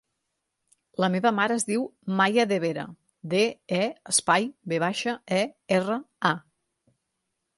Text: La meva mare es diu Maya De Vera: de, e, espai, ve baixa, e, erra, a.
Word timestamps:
La 1.03 1.09
meva 1.15 1.31
mare 1.39 1.57
es 1.59 1.65
diu 1.71 1.83
Maya 2.21 2.45
De 2.53 2.57
Vera: 2.63 2.85
de, 3.35 3.43
e, 3.79 3.83
espai, 4.15 4.49
ve 4.73 4.81
baixa, 4.87 5.15
e, 5.41 5.45
erra, 5.79 6.01
a. 6.33 6.35